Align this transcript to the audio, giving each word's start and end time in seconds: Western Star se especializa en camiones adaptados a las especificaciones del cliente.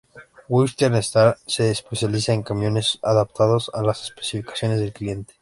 Western 0.49 0.95
Star 1.03 1.37
se 1.45 1.69
especializa 1.69 2.33
en 2.33 2.41
camiones 2.41 2.97
adaptados 3.03 3.69
a 3.71 3.83
las 3.83 4.03
especificaciones 4.05 4.79
del 4.79 4.93
cliente. 4.93 5.35